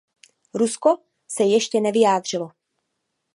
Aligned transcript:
Rusko 0.53 0.97
se 1.27 1.43
ještě 1.43 1.81
nevyjádřilo. 1.81 2.49